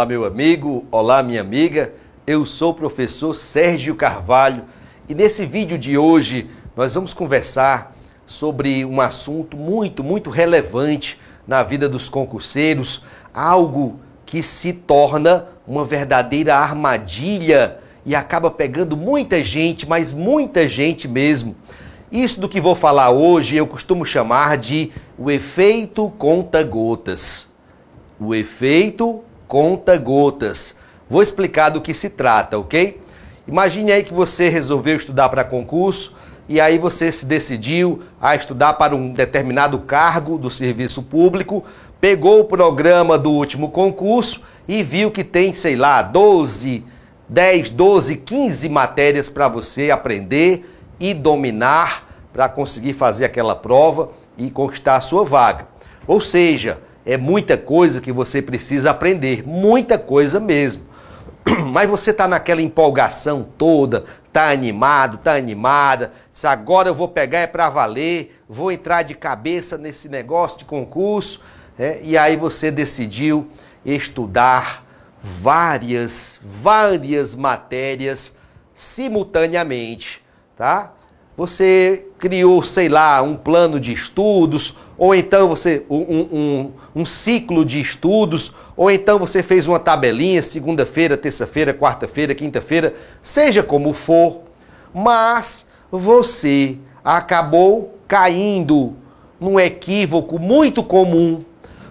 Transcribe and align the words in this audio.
Olá, 0.00 0.06
meu 0.06 0.24
amigo, 0.24 0.86
olá, 0.90 1.22
minha 1.22 1.42
amiga. 1.42 1.92
Eu 2.26 2.46
sou 2.46 2.70
o 2.70 2.74
professor 2.74 3.34
Sérgio 3.34 3.94
Carvalho 3.94 4.64
e 5.06 5.14
nesse 5.14 5.44
vídeo 5.44 5.76
de 5.76 5.98
hoje 5.98 6.48
nós 6.74 6.94
vamos 6.94 7.12
conversar 7.12 7.94
sobre 8.24 8.82
um 8.82 8.98
assunto 8.98 9.58
muito, 9.58 10.02
muito 10.02 10.30
relevante 10.30 11.20
na 11.46 11.62
vida 11.62 11.86
dos 11.86 12.08
concurseiros, 12.08 13.04
algo 13.34 14.00
que 14.24 14.42
se 14.42 14.72
torna 14.72 15.48
uma 15.68 15.84
verdadeira 15.84 16.56
armadilha 16.56 17.76
e 18.06 18.16
acaba 18.16 18.50
pegando 18.50 18.96
muita 18.96 19.44
gente, 19.44 19.86
mas 19.86 20.14
muita 20.14 20.66
gente 20.66 21.06
mesmo. 21.06 21.54
Isso 22.10 22.40
do 22.40 22.48
que 22.48 22.58
vou 22.58 22.74
falar 22.74 23.10
hoje 23.10 23.54
eu 23.54 23.66
costumo 23.66 24.06
chamar 24.06 24.56
de 24.56 24.92
o 25.18 25.30
efeito 25.30 26.10
conta-gotas. 26.16 27.50
O 28.18 28.34
efeito 28.34 29.24
conta-gotas. 29.50 30.76
Vou 31.08 31.20
explicar 31.20 31.70
do 31.70 31.80
que 31.80 31.92
se 31.92 32.08
trata, 32.08 32.56
ok? 32.56 33.02
Imagine 33.48 33.90
aí 33.90 34.04
que 34.04 34.14
você 34.14 34.48
resolveu 34.48 34.96
estudar 34.96 35.28
para 35.28 35.42
concurso 35.42 36.14
e 36.48 36.60
aí 36.60 36.78
você 36.78 37.10
se 37.10 37.26
decidiu 37.26 38.00
a 38.20 38.36
estudar 38.36 38.74
para 38.74 38.94
um 38.94 39.12
determinado 39.12 39.76
cargo 39.80 40.38
do 40.38 40.48
serviço 40.52 41.02
público, 41.02 41.64
pegou 42.00 42.38
o 42.38 42.44
programa 42.44 43.18
do 43.18 43.32
último 43.32 43.70
concurso 43.70 44.40
e 44.68 44.84
viu 44.84 45.10
que 45.10 45.24
tem, 45.24 45.52
sei 45.52 45.74
lá, 45.74 46.00
12, 46.00 46.84
10, 47.28 47.70
12, 47.70 48.16
15 48.18 48.68
matérias 48.68 49.28
para 49.28 49.48
você 49.48 49.90
aprender 49.90 50.64
e 51.00 51.12
dominar 51.12 52.08
para 52.32 52.48
conseguir 52.48 52.92
fazer 52.92 53.24
aquela 53.24 53.56
prova 53.56 54.10
e 54.38 54.48
conquistar 54.48 54.94
a 54.94 55.00
sua 55.00 55.24
vaga. 55.24 55.66
Ou 56.06 56.20
seja, 56.20 56.78
é 57.04 57.16
muita 57.16 57.56
coisa 57.56 58.00
que 58.00 58.12
você 58.12 58.42
precisa 58.42 58.90
aprender, 58.90 59.46
muita 59.46 59.98
coisa 59.98 60.38
mesmo. 60.38 60.84
Mas 61.70 61.88
você 61.88 62.10
está 62.10 62.28
naquela 62.28 62.62
empolgação 62.62 63.46
toda, 63.56 64.04
está 64.26 64.50
animado, 64.50 65.16
está 65.16 65.34
animada. 65.34 66.12
Se 66.30 66.46
agora 66.46 66.88
eu 66.88 66.94
vou 66.94 67.08
pegar 67.08 67.38
é 67.38 67.46
para 67.46 67.68
valer, 67.68 68.40
vou 68.48 68.70
entrar 68.70 69.02
de 69.02 69.14
cabeça 69.14 69.78
nesse 69.78 70.08
negócio 70.08 70.58
de 70.58 70.64
concurso. 70.64 71.40
É, 71.78 72.00
e 72.02 72.16
aí 72.18 72.36
você 72.36 72.70
decidiu 72.70 73.48
estudar 73.84 74.84
várias, 75.22 76.38
várias 76.42 77.34
matérias 77.34 78.34
simultaneamente, 78.74 80.22
tá? 80.56 80.92
Você 81.36 82.06
criou, 82.18 82.62
sei 82.62 82.88
lá, 82.88 83.22
um 83.22 83.36
plano 83.36 83.80
de 83.80 83.92
estudos, 83.92 84.76
ou 84.98 85.14
então 85.14 85.48
você 85.48 85.82
um, 85.88 85.96
um, 85.96 86.72
um 86.94 87.04
ciclo 87.06 87.64
de 87.64 87.80
estudos, 87.80 88.52
ou 88.76 88.90
então 88.90 89.18
você 89.18 89.42
fez 89.42 89.66
uma 89.66 89.78
tabelinha, 89.78 90.42
segunda-feira, 90.42 91.16
terça-feira, 91.16 91.72
quarta-feira, 91.72 92.34
quinta-feira, 92.34 92.94
seja 93.22 93.62
como 93.62 93.94
for, 93.94 94.42
mas 94.92 95.66
você 95.90 96.76
acabou 97.02 97.98
caindo 98.06 98.94
num 99.40 99.58
equívoco 99.58 100.38
muito 100.38 100.84
comum. 100.84 101.42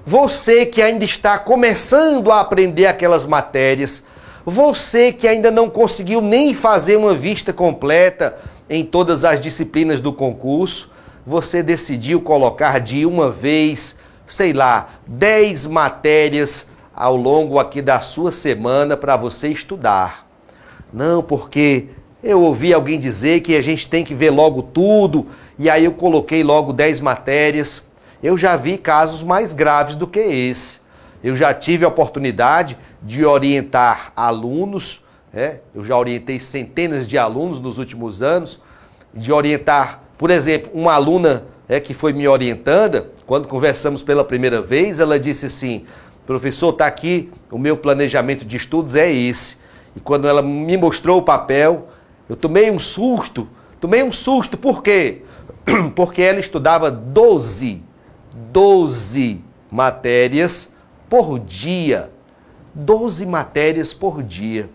Você 0.06 0.66
que 0.66 0.82
ainda 0.82 1.04
está 1.04 1.40
começando 1.40 2.32
a 2.32 2.42
aprender 2.42 2.86
aquelas 2.86 3.26
matérias, 3.26 4.04
você 4.46 5.12
que 5.12 5.28
ainda 5.28 5.50
não 5.50 5.70
conseguiu 5.70 6.22
nem 6.22 6.54
fazer 6.54 6.96
uma 6.96 7.14
vista 7.14 7.52
completa 7.52 8.38
em 8.70 8.86
todas 8.86 9.24
as 9.24 9.42
disciplinas 9.42 10.00
do 10.00 10.14
concurso, 10.14 10.92
você 11.26 11.64
decidiu 11.64 12.22
colocar 12.22 12.80
de 12.80 13.06
uma 13.06 13.32
vez, 13.32 13.96
sei 14.28 14.54
lá, 14.54 14.90
10 15.08 15.68
matérias 15.68 16.68
ao 16.96 17.16
longo 17.16 17.58
aqui 17.58 17.82
da 17.82 18.00
sua 18.00 18.32
semana 18.32 18.96
para 18.96 19.18
você 19.18 19.48
estudar. 19.48 20.28
Não, 20.92 21.24
porque 21.24 21.88
eu 22.22 22.42
ouvi 22.42 22.74
alguém 22.74 23.00
dizer 23.00 23.40
que 23.42 23.56
a 23.56 23.62
gente 23.62 23.88
tem 23.88 24.04
que 24.04 24.14
ver 24.14 24.30
logo 24.30 24.62
tudo, 24.62 25.28
e 25.58 25.70
aí 25.70 25.86
eu 25.86 25.94
coloquei 25.94 26.44
logo 26.44 26.74
10 26.74 27.00
matérias. 27.00 27.84
Eu 28.22 28.38
já 28.38 28.56
vi 28.58 28.78
casos 28.78 29.24
mais 29.24 29.54
graves 29.54 29.96
do 29.96 30.06
que 30.06 30.20
esse. 30.20 30.80
Eu 31.24 31.36
já 31.36 31.54
tive 31.54 31.86
a 31.86 31.88
oportunidade 31.88 32.78
de 33.02 33.26
orientar 33.26 34.12
alunos, 34.16 35.02
é, 35.34 35.60
eu 35.74 35.84
já 35.84 35.98
orientei 35.98 36.40
centenas 36.40 37.08
de 37.08 37.18
alunos 37.18 37.60
nos 37.60 37.78
últimos 37.78 38.22
anos, 38.22 38.60
de 39.14 39.32
orientar, 39.32 40.02
por 40.18 40.30
exemplo, 40.32 40.72
uma 40.74 40.94
aluna 40.94 41.46
é, 41.68 41.80
que 41.80 41.94
foi 41.94 42.14
me 42.14 42.28
orientando, 42.28 43.06
quando 43.26 43.48
conversamos 43.48 44.02
pela 44.02 44.24
primeira 44.24 44.62
vez, 44.62 45.00
ela 45.00 45.20
disse 45.20 45.46
assim: 45.46 45.86
professor, 46.26 46.70
está 46.70 46.88
aqui, 46.88 47.30
o 47.52 47.58
meu 47.58 47.78
planejamento 47.78 48.46
de 48.46 48.58
estudos 48.58 48.96
é 48.96 49.12
esse. 49.12 49.58
E 49.96 50.00
quando 50.00 50.28
ela 50.28 50.42
me 50.42 50.78
mostrou 50.78 51.20
o 51.20 51.24
papel, 51.24 51.90
eu 52.28 52.36
tomei 52.36 52.72
um 52.72 52.80
susto, 52.80 53.48
tomei 53.80 54.04
um 54.04 54.12
susto, 54.12 54.58
por 54.58 54.82
quê? 54.82 55.24
Porque 55.96 56.22
ela 56.22 56.40
estudava 56.40 56.90
12 56.90 57.90
12 58.52 59.42
matérias 59.72 60.74
por 61.10 61.40
dia. 61.40 62.12
12 62.74 63.26
matérias 63.26 63.94
por 63.94 64.24
dia. 64.24 64.70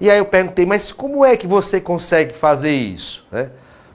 E 0.00 0.10
aí 0.10 0.18
eu 0.18 0.24
perguntei, 0.24 0.66
mas 0.66 0.90
como 0.92 1.24
é 1.24 1.36
que 1.36 1.46
você 1.46 1.80
consegue 1.80 2.34
fazer 2.34 2.72
isso? 2.72 3.24
Né? 3.30 3.50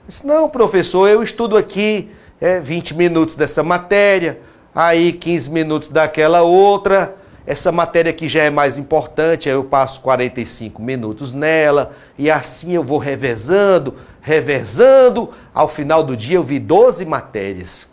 disse, 0.08 0.26
não, 0.26 0.48
professor, 0.48 1.08
eu 1.08 1.22
estudo 1.22 1.56
aqui 1.56 2.10
é, 2.40 2.58
20 2.58 2.94
minutos 2.94 3.36
dessa 3.36 3.62
matéria, 3.62 4.40
aí 4.74 5.12
15 5.12 5.50
minutos 5.50 5.88
daquela 5.88 6.42
outra. 6.42 7.16
Essa 7.46 7.72
matéria 7.72 8.12
que 8.12 8.28
já 8.28 8.42
é 8.42 8.50
mais 8.50 8.78
importante, 8.78 9.48
aí 9.48 9.54
eu 9.54 9.64
passo 9.64 10.00
45 10.00 10.80
minutos 10.80 11.32
nela, 11.32 11.92
e 12.16 12.30
assim 12.30 12.72
eu 12.72 12.84
vou 12.84 12.98
revezando, 12.98 13.94
revezando. 14.20 15.30
Ao 15.52 15.66
final 15.66 16.02
do 16.02 16.16
dia 16.16 16.36
eu 16.36 16.42
vi 16.42 16.58
12 16.58 17.04
matérias. 17.04 17.86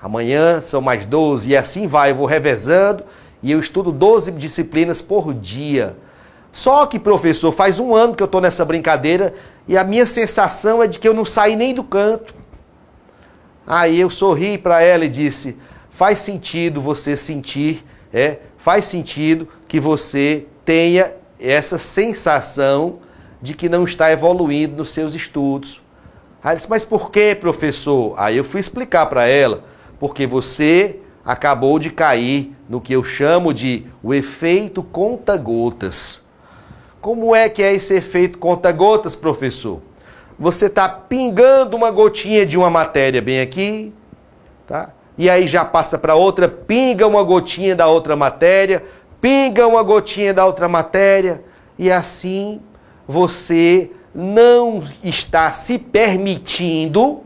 Amanhã 0.00 0.60
são 0.60 0.80
mais 0.80 1.06
12 1.06 1.50
e 1.50 1.56
assim 1.56 1.86
vai, 1.86 2.10
eu 2.10 2.16
vou 2.16 2.26
revezando 2.26 3.04
e 3.42 3.52
eu 3.52 3.60
estudo 3.60 3.92
12 3.92 4.32
disciplinas 4.32 5.00
por 5.00 5.32
dia. 5.32 5.96
Só 6.56 6.86
que, 6.86 6.98
professor, 6.98 7.52
faz 7.52 7.78
um 7.78 7.94
ano 7.94 8.14
que 8.14 8.22
eu 8.22 8.24
estou 8.24 8.40
nessa 8.40 8.64
brincadeira 8.64 9.34
e 9.68 9.76
a 9.76 9.84
minha 9.84 10.06
sensação 10.06 10.82
é 10.82 10.86
de 10.86 10.98
que 10.98 11.06
eu 11.06 11.12
não 11.12 11.22
saí 11.22 11.54
nem 11.54 11.74
do 11.74 11.84
canto. 11.84 12.34
Aí 13.66 14.00
eu 14.00 14.08
sorri 14.08 14.56
para 14.56 14.80
ela 14.80 15.04
e 15.04 15.08
disse: 15.10 15.54
faz 15.90 16.20
sentido 16.20 16.80
você 16.80 17.14
sentir, 17.14 17.84
é, 18.10 18.38
faz 18.56 18.86
sentido 18.86 19.46
que 19.68 19.78
você 19.78 20.46
tenha 20.64 21.12
essa 21.38 21.76
sensação 21.76 23.00
de 23.42 23.52
que 23.52 23.68
não 23.68 23.84
está 23.84 24.10
evoluindo 24.10 24.76
nos 24.76 24.88
seus 24.88 25.14
estudos. 25.14 25.82
Aí 26.42 26.52
ela 26.52 26.54
disse: 26.54 26.70
mas 26.70 26.86
por 26.86 27.10
que, 27.10 27.34
professor? 27.34 28.14
Aí 28.16 28.34
eu 28.34 28.44
fui 28.44 28.62
explicar 28.62 29.04
para 29.04 29.26
ela 29.26 29.62
porque 30.00 30.26
você 30.26 31.00
acabou 31.22 31.78
de 31.78 31.90
cair 31.90 32.56
no 32.66 32.80
que 32.80 32.94
eu 32.94 33.04
chamo 33.04 33.52
de 33.52 33.84
o 34.02 34.14
efeito 34.14 34.82
conta-gotas. 34.82 36.24
Como 37.06 37.36
é 37.36 37.48
que 37.48 37.62
é 37.62 37.72
esse 37.72 37.94
efeito 37.94 38.36
conta-gotas, 38.36 39.14
professor? 39.14 39.80
Você 40.36 40.66
está 40.66 40.88
pingando 40.88 41.76
uma 41.76 41.88
gotinha 41.88 42.44
de 42.44 42.58
uma 42.58 42.68
matéria 42.68 43.22
bem 43.22 43.40
aqui, 43.40 43.94
tá? 44.66 44.90
E 45.16 45.30
aí 45.30 45.46
já 45.46 45.64
passa 45.64 45.96
para 45.96 46.16
outra, 46.16 46.48
pinga 46.48 47.06
uma 47.06 47.22
gotinha 47.22 47.76
da 47.76 47.86
outra 47.86 48.16
matéria, 48.16 48.82
pinga 49.20 49.68
uma 49.68 49.84
gotinha 49.84 50.34
da 50.34 50.44
outra 50.44 50.66
matéria, 50.66 51.44
e 51.78 51.92
assim 51.92 52.60
você 53.06 53.92
não 54.12 54.82
está 55.00 55.52
se 55.52 55.78
permitindo 55.78 57.20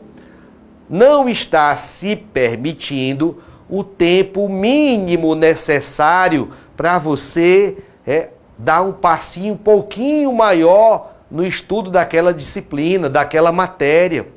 não 0.90 1.26
está 1.26 1.74
se 1.74 2.16
permitindo 2.16 3.42
o 3.66 3.82
tempo 3.82 4.46
mínimo 4.46 5.34
necessário 5.34 6.50
para 6.76 6.98
você 6.98 7.78
é, 8.06 8.28
dar 8.64 8.82
um 8.82 8.92
passinho 8.92 9.54
um 9.54 9.56
pouquinho 9.56 10.32
maior 10.32 11.12
no 11.30 11.44
estudo 11.44 11.90
daquela 11.90 12.32
disciplina, 12.32 13.08
daquela 13.08 13.50
matéria. 13.50 14.28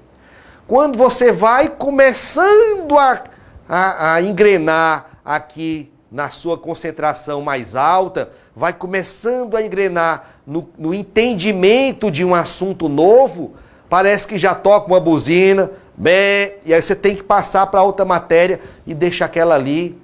Quando 0.67 0.97
você 0.97 1.31
vai 1.31 1.69
começando 1.69 2.97
a, 2.97 3.23
a, 3.67 4.13
a 4.15 4.21
engrenar 4.21 5.19
aqui 5.25 5.91
na 6.11 6.29
sua 6.29 6.57
concentração 6.57 7.41
mais 7.41 7.75
alta, 7.75 8.29
vai 8.55 8.71
começando 8.71 9.57
a 9.57 9.63
engrenar 9.63 10.29
no, 10.45 10.69
no 10.77 10.93
entendimento 10.93 12.11
de 12.11 12.23
um 12.23 12.35
assunto 12.35 12.87
novo, 12.87 13.53
parece 13.89 14.27
que 14.27 14.37
já 14.37 14.53
toca 14.53 14.87
uma 14.87 14.99
buzina, 14.99 15.71
Bem, 15.95 16.55
e 16.65 16.73
aí 16.73 16.81
você 16.81 16.95
tem 16.95 17.15
que 17.15 17.21
passar 17.21 17.67
para 17.67 17.83
outra 17.83 18.03
matéria 18.03 18.59
e 18.85 18.95
deixa 18.95 19.25
aquela 19.25 19.53
ali 19.53 19.95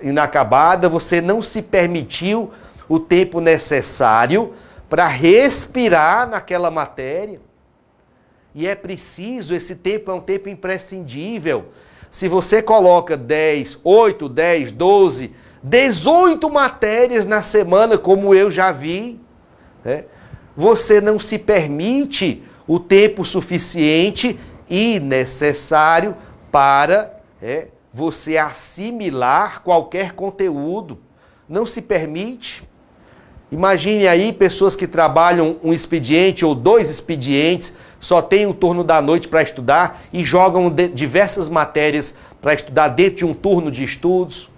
inacabada. 0.00 0.88
Você 0.88 1.20
não 1.20 1.42
se 1.42 1.60
permitiu 1.60 2.52
o 2.92 3.00
tempo 3.00 3.40
necessário 3.40 4.52
para 4.86 5.06
respirar 5.06 6.28
naquela 6.28 6.70
matéria. 6.70 7.40
E 8.54 8.66
é 8.66 8.74
preciso, 8.74 9.54
esse 9.54 9.74
tempo 9.74 10.10
é 10.10 10.14
um 10.14 10.20
tempo 10.20 10.50
imprescindível. 10.50 11.68
Se 12.10 12.28
você 12.28 12.60
coloca 12.60 13.16
10, 13.16 13.80
8, 13.82 14.28
10, 14.28 14.72
12, 14.72 15.32
18 15.62 16.50
matérias 16.50 17.24
na 17.24 17.42
semana, 17.42 17.96
como 17.96 18.34
eu 18.34 18.50
já 18.50 18.70
vi. 18.70 19.18
Né? 19.82 20.04
Você 20.54 21.00
não 21.00 21.18
se 21.18 21.38
permite 21.38 22.42
o 22.68 22.78
tempo 22.78 23.24
suficiente 23.24 24.38
e 24.68 25.00
necessário 25.00 26.14
para 26.50 27.22
é, 27.40 27.68
você 27.90 28.36
assimilar 28.36 29.62
qualquer 29.62 30.12
conteúdo. 30.12 30.98
Não 31.48 31.64
se 31.64 31.80
permite. 31.80 32.70
Imagine 33.52 34.08
aí 34.08 34.32
pessoas 34.32 34.74
que 34.74 34.86
trabalham 34.86 35.56
um 35.62 35.74
expediente 35.74 36.42
ou 36.42 36.54
dois 36.54 36.88
expedientes, 36.88 37.74
só 38.00 38.22
tem 38.22 38.46
o 38.46 38.54
turno 38.54 38.82
da 38.82 39.02
noite 39.02 39.28
para 39.28 39.42
estudar 39.42 40.04
e 40.10 40.24
jogam 40.24 40.74
diversas 40.94 41.50
matérias 41.50 42.14
para 42.40 42.54
estudar 42.54 42.88
dentro 42.88 43.16
de 43.16 43.24
um 43.26 43.34
turno 43.34 43.70
de 43.70 43.84
estudos. 43.84 44.48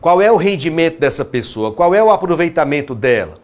Qual 0.00 0.20
é 0.20 0.32
o 0.32 0.36
rendimento 0.36 0.98
dessa 0.98 1.24
pessoa? 1.24 1.72
Qual 1.72 1.94
é 1.94 2.02
o 2.02 2.10
aproveitamento 2.10 2.92
dela? 2.92 3.38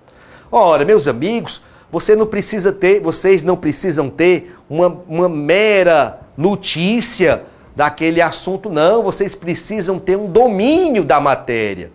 Ora, 0.50 0.84
meus 0.84 1.06
amigos, 1.06 1.62
você 1.88 2.16
não 2.16 2.26
precisa 2.26 2.72
ter, 2.72 3.00
vocês 3.00 3.44
não 3.44 3.56
precisam 3.56 4.10
ter 4.10 4.56
uma, 4.68 4.88
uma 5.06 5.28
mera 5.28 6.18
notícia 6.36 7.44
daquele 7.76 8.20
assunto, 8.20 8.68
não. 8.68 9.04
Vocês 9.04 9.36
precisam 9.36 10.00
ter 10.00 10.16
um 10.16 10.26
domínio 10.26 11.04
da 11.04 11.20
matéria 11.20 11.92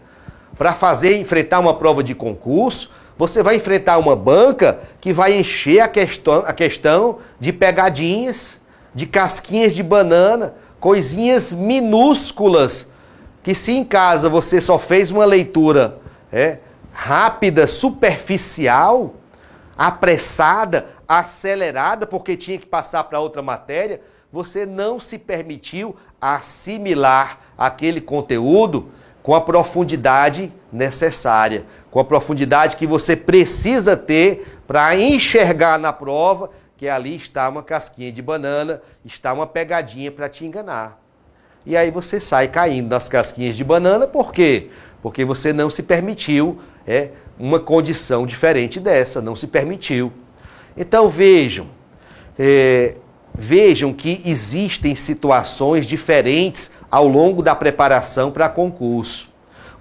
para 0.58 0.74
fazer 0.74 1.18
enfrentar 1.18 1.60
uma 1.60 1.74
prova 1.74 2.04
de 2.04 2.16
concurso, 2.16 2.92
você 3.18 3.42
vai 3.42 3.56
enfrentar 3.56 3.98
uma 3.98 4.16
banca 4.16 4.80
que 5.00 5.12
vai 5.12 5.38
encher 5.38 5.80
a 5.80 5.88
questão, 5.88 6.44
a 6.46 6.54
questão 6.54 7.20
de 7.40 7.52
pegadinhas, 7.52 8.60
de 8.94 9.06
casquinhas 9.06 9.74
de 9.74 9.84
banana, 9.84 10.56
coisinhas 10.80 11.54
minúsculas, 11.54 12.90
que 13.42 13.56
se 13.56 13.72
em 13.72 13.84
casa 13.84 14.30
você 14.30 14.62
só 14.62 14.78
fez 14.78 15.12
uma 15.12 15.26
leitura 15.26 16.00
é, 16.32 16.60
rápida, 16.92 17.66
superficial, 17.66 19.16
apressada, 19.78 20.88
acelerada, 21.08 22.06
porque 22.06 22.36
tinha 22.36 22.58
que 22.58 22.66
passar 22.66 23.04
para 23.06 23.20
outra 23.20 23.42
matéria, 23.42 24.02
você 24.32 24.66
não 24.66 25.00
se 25.00 25.18
permitiu 25.18 25.96
assimilar 26.20 27.40
aquele 27.58 28.02
conteúdo 28.02 28.92
com 29.28 29.36
a 29.36 29.42
profundidade 29.42 30.54
necessária, 30.72 31.66
com 31.92 32.00
a 32.00 32.06
profundidade 32.06 32.78
que 32.78 32.88
você 32.88 33.14
precisa 33.14 33.98
ter 33.98 34.62
para 34.66 34.96
enxergar 34.96 35.78
na 35.78 35.92
prova 35.92 36.50
que 36.78 36.88
ali 36.88 37.18
está 37.18 37.50
uma 37.50 37.62
casquinha 37.62 38.10
de 38.10 38.22
banana, 38.22 38.82
está 39.04 39.34
uma 39.34 39.46
pegadinha 39.46 40.10
para 40.10 40.30
te 40.30 40.46
enganar. 40.46 40.98
E 41.66 41.76
aí 41.76 41.92
você 41.92 42.22
sai 42.22 42.48
caindo 42.48 42.88
nas 42.88 43.10
casquinhas 43.10 43.58
de 43.58 43.66
banana, 43.66 44.08
por 44.08 44.32
quê? 44.32 44.70
Porque 45.02 45.26
você 45.26 45.52
não 45.52 45.70
se 45.70 45.84
permitiu 45.84 46.62
é, 46.88 47.10
uma 47.38 47.60
condição 47.60 48.26
diferente 48.26 48.80
dessa, 48.80 49.22
não 49.22 49.36
se 49.36 49.48
permitiu. 49.48 50.10
Então 50.78 51.10
vejam, 51.10 51.68
é, 52.40 52.96
vejam 53.36 53.92
que 53.92 54.22
existem 54.24 54.96
situações 54.96 55.86
diferentes 55.86 56.72
ao 56.90 57.08
longo 57.08 57.42
da 57.42 57.56
preparação 57.56 58.32
para 58.32 58.50
concurso. 58.50 59.30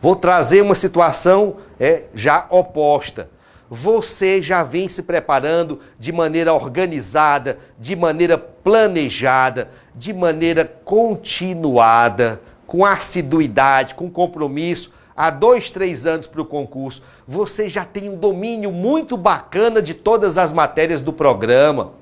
Vou 0.00 0.16
trazer 0.16 0.62
uma 0.62 0.74
situação 0.74 1.56
é, 1.80 2.04
já 2.14 2.46
oposta. 2.50 3.30
Você 3.68 4.40
já 4.40 4.62
vem 4.62 4.88
se 4.88 5.02
preparando 5.02 5.80
de 5.98 6.12
maneira 6.12 6.52
organizada, 6.52 7.58
de 7.78 7.96
maneira 7.96 8.38
planejada, 8.38 9.70
de 9.94 10.12
maneira 10.12 10.64
continuada, 10.84 12.40
com 12.66 12.84
assiduidade, 12.84 13.94
com 13.94 14.10
compromisso, 14.10 14.92
há 15.16 15.30
dois, 15.30 15.70
três 15.70 16.06
anos 16.06 16.26
para 16.26 16.42
o 16.42 16.46
concurso. 16.46 17.02
Você 17.26 17.68
já 17.68 17.84
tem 17.84 18.08
um 18.10 18.16
domínio 18.16 18.70
muito 18.70 19.16
bacana 19.16 19.82
de 19.82 19.94
todas 19.94 20.38
as 20.38 20.52
matérias 20.52 21.00
do 21.00 21.12
programa 21.12 21.92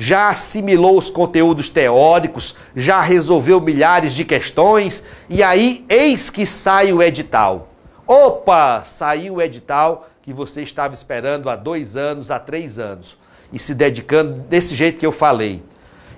já 0.00 0.30
assimilou 0.30 0.96
os 0.96 1.10
conteúdos 1.10 1.68
teóricos, 1.68 2.56
já 2.74 3.02
resolveu 3.02 3.60
milhares 3.60 4.14
de 4.14 4.24
questões, 4.24 5.04
e 5.28 5.42
aí 5.42 5.84
eis 5.90 6.30
que 6.30 6.46
sai 6.46 6.90
o 6.90 7.02
edital. 7.02 7.68
Opa, 8.06 8.82
saiu 8.82 9.34
o 9.34 9.42
edital 9.42 10.08
que 10.22 10.32
você 10.32 10.62
estava 10.62 10.94
esperando 10.94 11.50
há 11.50 11.54
dois 11.54 11.96
anos, 11.96 12.30
há 12.30 12.38
três 12.38 12.78
anos, 12.78 13.14
e 13.52 13.58
se 13.58 13.74
dedicando 13.74 14.40
desse 14.48 14.74
jeito 14.74 14.98
que 14.98 15.04
eu 15.04 15.12
falei. 15.12 15.62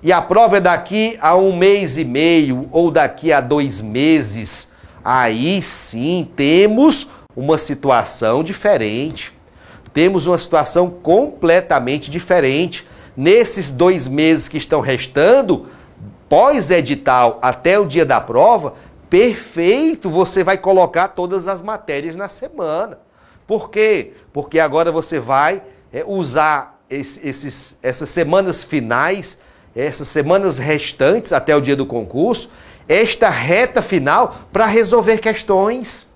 E 0.00 0.12
a 0.12 0.22
prova 0.22 0.58
é 0.58 0.60
daqui 0.60 1.18
a 1.20 1.34
um 1.34 1.56
mês 1.56 1.96
e 1.96 2.04
meio 2.04 2.68
ou 2.70 2.88
daqui 2.88 3.32
a 3.32 3.40
dois 3.40 3.80
meses. 3.80 4.68
Aí 5.04 5.60
sim 5.60 6.30
temos 6.36 7.08
uma 7.34 7.58
situação 7.58 8.44
diferente. 8.44 9.32
Temos 9.92 10.28
uma 10.28 10.38
situação 10.38 10.88
completamente 10.88 12.08
diferente 12.08 12.86
nesses 13.16 13.70
dois 13.70 14.08
meses 14.08 14.48
que 14.48 14.58
estão 14.58 14.80
restando, 14.80 15.68
pós-edital 16.28 17.38
até 17.42 17.78
o 17.78 17.84
dia 17.84 18.06
da 18.06 18.20
prova, 18.20 18.74
perfeito, 19.10 20.08
você 20.08 20.42
vai 20.42 20.56
colocar 20.56 21.08
todas 21.08 21.46
as 21.46 21.60
matérias 21.60 22.16
na 22.16 22.28
semana. 22.28 22.98
Por 23.46 23.70
quê? 23.70 24.14
Porque 24.32 24.58
agora 24.58 24.90
você 24.90 25.20
vai 25.20 25.62
é, 25.92 26.02
usar 26.06 26.80
esses, 26.88 27.76
essas 27.82 28.08
semanas 28.08 28.62
finais, 28.62 29.38
essas 29.76 30.08
semanas 30.08 30.58
restantes 30.58 31.32
até 31.32 31.54
o 31.54 31.60
dia 31.60 31.76
do 31.76 31.86
concurso, 31.86 32.50
esta 32.88 33.28
reta 33.28 33.82
final 33.82 34.36
para 34.52 34.66
resolver 34.66 35.18
questões. 35.18 36.06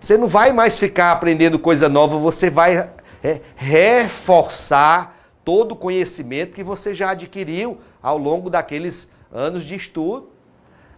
Você 0.00 0.18
não 0.18 0.28
vai 0.28 0.52
mais 0.52 0.78
ficar 0.78 1.12
aprendendo 1.12 1.58
coisa 1.58 1.88
nova, 1.88 2.18
você 2.18 2.50
vai 2.50 2.90
é, 3.22 3.40
reforçar 3.56 5.13
todo 5.44 5.72
o 5.72 5.76
conhecimento 5.76 6.54
que 6.54 6.62
você 6.62 6.94
já 6.94 7.10
adquiriu 7.10 7.78
ao 8.02 8.16
longo 8.16 8.48
daqueles 8.48 9.08
anos 9.32 9.64
de 9.64 9.74
estudo. 9.74 10.30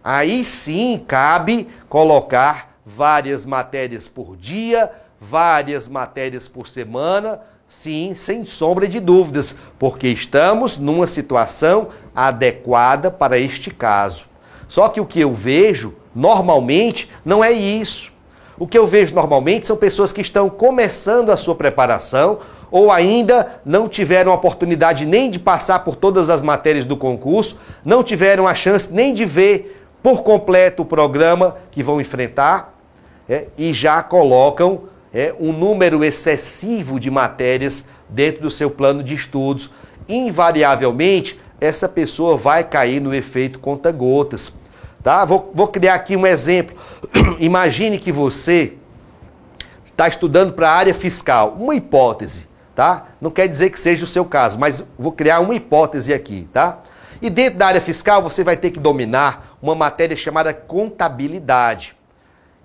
Aí 0.03 0.45
sim 0.45 1.03
cabe 1.05 1.67
colocar 1.89 2.79
várias 2.85 3.45
matérias 3.45 4.07
por 4.07 4.37
dia, 4.37 4.91
várias 5.19 5.87
matérias 5.87 6.47
por 6.47 6.67
semana, 6.67 7.41
sim, 7.67 8.13
sem 8.13 8.45
sombra 8.45 8.87
de 8.87 8.99
dúvidas, 8.99 9.55
porque 9.77 10.07
estamos 10.07 10.77
numa 10.77 11.07
situação 11.07 11.89
adequada 12.15 13.11
para 13.11 13.37
este 13.37 13.69
caso. 13.69 14.25
Só 14.69 14.87
que 14.87 15.01
o 15.01 15.05
que 15.05 15.19
eu 15.19 15.33
vejo 15.33 15.95
normalmente 16.15 17.09
não 17.25 17.43
é 17.43 17.51
isso. 17.51 18.11
O 18.59 18.67
que 18.67 18.77
eu 18.77 18.87
vejo 18.87 19.13
normalmente 19.13 19.67
são 19.67 19.77
pessoas 19.77 20.11
que 20.11 20.21
estão 20.21 20.49
começando 20.49 21.31
a 21.31 21.37
sua 21.37 21.55
preparação 21.55 22.39
ou 22.69 22.91
ainda 22.91 23.59
não 23.65 23.87
tiveram 23.87 24.31
a 24.31 24.35
oportunidade 24.35 25.05
nem 25.05 25.29
de 25.29 25.39
passar 25.39 25.79
por 25.79 25.95
todas 25.95 26.29
as 26.29 26.41
matérias 26.41 26.85
do 26.85 26.97
concurso, 26.97 27.57
não 27.83 28.03
tiveram 28.03 28.47
a 28.47 28.53
chance 28.53 28.91
nem 28.91 29.13
de 29.13 29.25
ver 29.25 29.85
por 30.03 30.23
completo 30.23 30.83
o 30.83 30.85
programa 30.85 31.57
que 31.71 31.81
vão 31.81 31.99
enfrentar 31.99 32.77
é, 33.27 33.47
e 33.57 33.73
já 33.73 34.01
colocam 34.01 34.83
é, 35.13 35.33
um 35.39 35.51
número 35.51 36.03
excessivo 36.03 36.99
de 36.99 37.09
matérias 37.09 37.85
dentro 38.09 38.41
do 38.41 38.51
seu 38.51 38.69
plano 38.69 39.01
de 39.01 39.13
estudos. 39.13 39.69
Invariavelmente, 40.07 41.39
essa 41.59 41.89
pessoa 41.89 42.37
vai 42.37 42.63
cair 42.63 43.01
no 43.01 43.13
efeito 43.13 43.59
conta-gotas. 43.59 44.55
Tá? 45.03 45.25
Vou, 45.25 45.51
vou 45.53 45.67
criar 45.67 45.95
aqui 45.95 46.15
um 46.15 46.25
exemplo. 46.25 46.77
Imagine 47.39 47.97
que 47.97 48.11
você 48.11 48.73
está 49.85 50.07
estudando 50.07 50.53
para 50.53 50.69
a 50.69 50.73
área 50.73 50.93
fiscal, 50.93 51.55
uma 51.59 51.73
hipótese 51.73 52.46
tá? 52.77 53.07
Não 53.19 53.31
quer 53.31 53.47
dizer 53.47 53.71
que 53.71 53.79
seja 53.79 54.05
o 54.05 54.07
seu 54.07 54.23
caso, 54.23 54.59
mas 54.59 54.85
vou 54.99 55.11
criar 55.11 55.39
uma 55.39 55.55
hipótese 55.55 56.13
aqui, 56.13 56.47
tá? 56.53 56.77
E 57.19 57.27
dentro 57.27 57.57
da 57.57 57.65
área 57.65 57.81
fiscal 57.81 58.21
você 58.21 58.43
vai 58.43 58.55
ter 58.55 58.69
que 58.69 58.79
dominar 58.79 59.57
uma 59.59 59.73
matéria 59.73 60.15
chamada 60.15 60.53
contabilidade. 60.53 61.97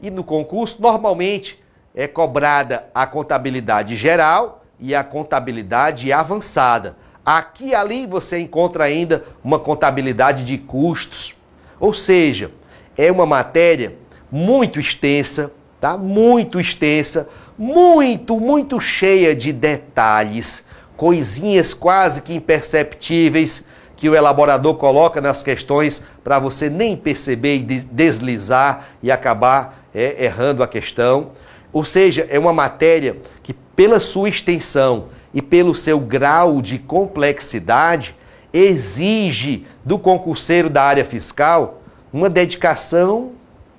E 0.02 0.10
no 0.10 0.22
concurso, 0.22 0.82
normalmente, 0.82 1.58
é 1.94 2.06
cobrada 2.06 2.84
a 2.94 3.06
contabilidade 3.06 3.96
geral 3.96 4.62
e 4.78 4.94
a 4.94 5.02
contabilidade 5.02 6.12
avançada. 6.12 6.94
Aqui 7.24 7.68
e 7.68 7.74
ali 7.74 8.06
você 8.06 8.38
encontra 8.38 8.84
ainda 8.84 9.24
uma 9.42 9.58
contabilidade 9.58 10.44
de 10.44 10.58
custos. 10.58 11.34
Ou 11.80 11.94
seja, 11.94 12.50
é 12.98 13.10
uma 13.10 13.24
matéria 13.24 13.96
muito 14.30 14.78
extensa, 14.78 15.50
tá? 15.80 15.96
Muito 15.96 16.60
extensa, 16.60 17.26
muito, 17.58 18.38
muito 18.40 18.80
cheia 18.80 19.34
de 19.34 19.52
detalhes, 19.52 20.64
coisinhas 20.96 21.74
quase 21.74 22.22
que 22.22 22.34
imperceptíveis 22.34 23.64
que 23.96 24.08
o 24.08 24.16
elaborador 24.16 24.74
coloca 24.74 25.20
nas 25.20 25.42
questões 25.42 26.02
para 26.24 26.38
você 26.38 26.68
nem 26.68 26.96
perceber 26.96 27.56
e 27.56 27.62
deslizar 27.62 28.88
e 29.02 29.12
acabar 29.12 29.86
é, 29.94 30.24
errando 30.24 30.62
a 30.62 30.68
questão. 30.68 31.30
Ou 31.72 31.84
seja, 31.84 32.26
é 32.28 32.38
uma 32.38 32.52
matéria 32.52 33.16
que, 33.42 33.52
pela 33.52 34.00
sua 34.00 34.28
extensão 34.28 35.06
e 35.32 35.40
pelo 35.40 35.74
seu 35.74 35.98
grau 35.98 36.60
de 36.60 36.78
complexidade, 36.78 38.14
exige 38.52 39.66
do 39.84 39.98
concurseiro 39.98 40.68
da 40.68 40.82
área 40.82 41.04
fiscal 41.04 41.80
uma 42.12 42.28
dedicação 42.28 43.32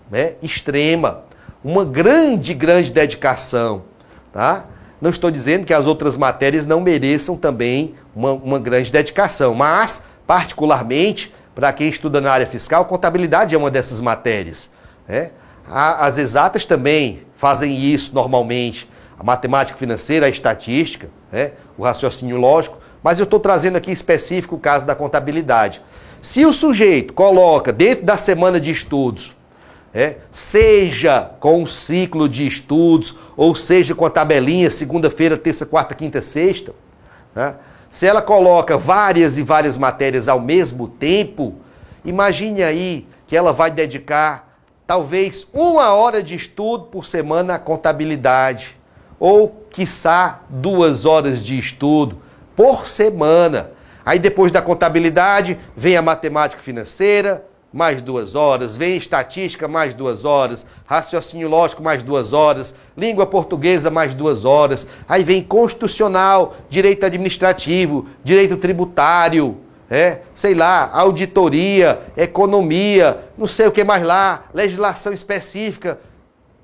né, 0.10 0.34
extrema 0.42 1.23
uma 1.64 1.86
grande, 1.86 2.54
grande 2.54 2.92
dedicação, 2.92 3.84
tá? 4.32 4.66
Não 5.00 5.10
estou 5.10 5.32
dizendo 5.32 5.66
que 5.66 5.74
as 5.74 5.86
outras 5.86 6.18
matérias 6.18 6.66
não 6.66 6.80
mereçam 6.80 7.36
também 7.36 7.96
uma, 8.16 8.32
uma 8.32 8.60
grande 8.60 8.92
dedicação, 8.92 9.54
mas, 9.54 10.02
particularmente, 10.26 11.34
para 11.54 11.72
quem 11.72 11.90
estuda 11.90 12.20
na 12.20 12.32
área 12.32 12.48
fiscal, 12.48 12.86
contabilidade 12.86 13.54
é 13.54 13.58
uma 13.58 13.70
dessas 13.70 14.00
matérias. 14.00 14.70
Né? 15.08 15.32
As 15.68 16.18
exatas 16.18 16.66
também 16.66 17.24
fazem 17.36 17.78
isso 17.78 18.14
normalmente. 18.14 18.90
A 19.20 19.24
matemática 19.24 19.78
financeira, 19.78 20.26
a 20.26 20.30
estatística, 20.30 21.10
né? 21.32 21.52
o 21.78 21.84
raciocínio 21.84 22.38
lógico. 22.38 22.78
Mas 23.04 23.20
eu 23.20 23.26
estou 23.26 23.40
trazendo 23.40 23.76
aqui 23.76 23.92
específico 23.92 24.56
o 24.56 24.60
caso 24.60 24.86
da 24.86 24.96
contabilidade. 24.96 25.82
Se 26.22 26.46
o 26.46 26.54
sujeito 26.54 27.14
coloca 27.14 27.72
dentro 27.72 28.06
da 28.06 28.18
semana 28.18 28.60
de 28.60 28.72
estudos 28.72 29.36
é, 29.94 30.18
seja 30.32 31.32
com 31.40 31.62
um 31.62 31.68
ciclo 31.68 32.28
de 32.28 32.48
estudos, 32.48 33.16
ou 33.38 33.54
seja 33.54 33.94
com 33.94 34.06
a 34.06 34.10
tabelinha, 34.10 34.72
segunda-feira, 34.72 35.38
terça, 35.38 35.66
quarta, 35.66 35.94
quinta, 35.94 36.22
sexta, 36.22 36.74
né? 37.36 37.56
se 37.92 38.08
ela 38.08 38.22
coloca 38.22 38.76
várias 38.76 39.38
e 39.38 39.44
várias 39.44 39.78
matérias 39.78 40.28
ao 40.28 40.40
mesmo 40.40 40.88
tempo, 40.88 41.56
imagine 42.04 42.64
aí 42.64 43.08
que 43.28 43.38
ela 43.38 43.54
vai 43.54 43.70
dedicar 43.70 44.58
talvez 44.88 45.48
uma 45.54 45.94
hora 45.94 46.24
de 46.24 46.36
estudo 46.36 46.86
por 46.86 47.06
semana 47.06 47.56
à 47.56 47.60
contabilidade, 47.60 48.76
ou 49.20 49.64
quiçá 49.70 50.42
duas 50.50 51.06
horas 51.06 51.46
de 51.46 51.58
estudo 51.58 52.18
por 52.56 52.88
semana. 52.88 53.72
Aí 54.06 54.20
depois 54.20 54.52
da 54.52 54.62
contabilidade 54.62 55.58
vem 55.78 55.96
a 55.96 56.02
matemática 56.02 56.62
financeira, 56.62 57.46
mais 57.74 58.04
duas 58.04 58.36
horas, 58.36 58.78
vem 58.78 58.96
estatística, 58.96 59.68
mais 59.68 59.96
duas 59.96 60.24
horas, 60.24 60.68
raciocínio 60.86 61.50
lógico, 61.50 61.82
mais 61.82 62.04
duas 62.04 62.32
horas, 62.32 62.76
língua 62.96 63.26
portuguesa, 63.26 63.90
mais 63.90 64.14
duas 64.14 64.46
horas, 64.46 64.88
aí 65.10 65.24
vem 65.24 65.42
constitucional, 65.42 66.56
direito 66.70 67.04
administrativo, 67.04 68.08
direito 68.24 68.58
tributário, 68.58 69.58
é, 69.90 70.22
sei 70.36 70.54
lá, 70.54 70.90
auditoria, 70.94 72.02
economia, 72.16 73.26
não 73.36 73.48
sei 73.48 73.68
o 73.68 73.72
que 73.72 73.84
mais 73.84 74.04
lá, 74.04 74.46
legislação 74.54 75.12
específica. 75.12 76.00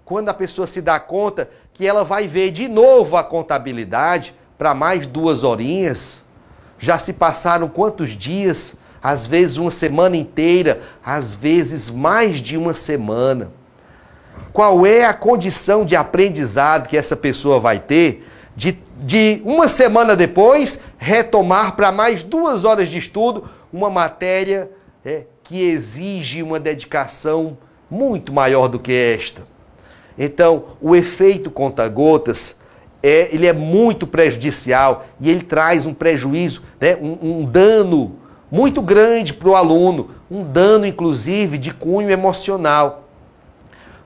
Quando 0.05 0.29
a 0.29 0.33
pessoa 0.33 0.65
se 0.65 0.81
dá 0.81 0.99
conta 0.99 1.49
que 1.73 1.85
ela 1.85 2.03
vai 2.03 2.27
ver 2.27 2.51
de 2.51 2.67
novo 2.67 3.17
a 3.17 3.23
contabilidade 3.23 4.33
para 4.57 4.73
mais 4.73 5.05
duas 5.05 5.43
horinhas, 5.43 6.21
já 6.79 6.97
se 6.97 7.13
passaram 7.13 7.67
quantos 7.67 8.11
dias? 8.11 8.75
Às 9.01 9.25
vezes 9.25 9.57
uma 9.57 9.71
semana 9.71 10.17
inteira, 10.17 10.81
às 11.03 11.33
vezes 11.33 11.89
mais 11.89 12.39
de 12.39 12.57
uma 12.57 12.73
semana. 12.73 13.51
Qual 14.51 14.85
é 14.85 15.05
a 15.05 15.13
condição 15.13 15.85
de 15.85 15.95
aprendizado 15.95 16.87
que 16.87 16.97
essa 16.97 17.15
pessoa 17.15 17.59
vai 17.59 17.79
ter 17.79 18.25
de, 18.55 18.77
de 18.97 19.41
uma 19.45 19.67
semana 19.67 20.15
depois 20.15 20.79
retomar 20.97 21.75
para 21.75 21.91
mais 21.91 22.23
duas 22.23 22.65
horas 22.65 22.89
de 22.89 22.97
estudo 22.97 23.49
uma 23.71 23.89
matéria 23.89 24.69
é, 25.05 25.23
que 25.43 25.61
exige 25.63 26.43
uma 26.43 26.59
dedicação 26.59 27.57
muito 27.89 28.33
maior 28.33 28.67
do 28.67 28.79
que 28.79 28.91
esta? 28.91 29.43
Então, 30.17 30.65
o 30.81 30.93
efeito 30.95 31.49
conta-gotas 31.49 32.55
é, 33.01 33.29
ele 33.33 33.47
é 33.47 33.53
muito 33.53 34.05
prejudicial 34.05 35.05
e 35.19 35.29
ele 35.29 35.43
traz 35.43 35.85
um 35.85 35.93
prejuízo, 35.93 36.63
né, 36.81 36.97
um, 36.97 37.17
um 37.21 37.45
dano 37.45 38.18
muito 38.51 38.81
grande 38.81 39.33
para 39.33 39.49
o 39.49 39.55
aluno, 39.55 40.09
um 40.29 40.43
dano 40.43 40.85
inclusive 40.85 41.57
de 41.57 41.73
cunho 41.73 42.09
emocional. 42.09 43.09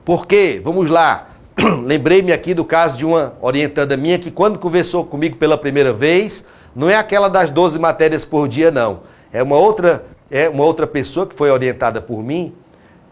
Porque, 0.04 0.60
vamos 0.62 0.90
lá, 0.90 1.28
lembrei-me 1.84 2.32
aqui 2.32 2.52
do 2.52 2.64
caso 2.64 2.96
de 2.96 3.06
uma 3.06 3.34
orientanda 3.40 3.96
minha 3.96 4.18
que 4.18 4.30
quando 4.30 4.58
conversou 4.58 5.04
comigo 5.04 5.36
pela 5.36 5.56
primeira 5.56 5.92
vez, 5.92 6.44
não 6.74 6.90
é 6.90 6.96
aquela 6.96 7.28
das 7.28 7.50
12 7.50 7.78
matérias 7.78 8.24
por 8.24 8.48
dia 8.48 8.70
não. 8.70 9.00
É 9.32 9.42
uma 9.42 9.56
outra, 9.56 10.04
é 10.30 10.48
uma 10.48 10.64
outra 10.64 10.86
pessoa 10.86 11.26
que 11.26 11.34
foi 11.34 11.50
orientada 11.50 12.00
por 12.00 12.22
mim 12.22 12.54